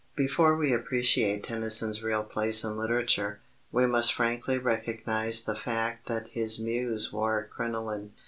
Before 0.15 0.55
we 0.55 0.73
appreciate 0.73 1.43
Tennyson's 1.43 2.01
real 2.01 2.23
place 2.23 2.63
in 2.63 2.75
literature, 2.75 3.39
we 3.71 3.85
must 3.85 4.11
frankly 4.15 4.57
recognize 4.57 5.43
the 5.43 5.53
fact 5.55 6.07
that 6.07 6.29
his 6.29 6.59
muse 6.59 7.13
wore 7.13 7.37
a 7.37 7.43
crinoline. 7.45 8.11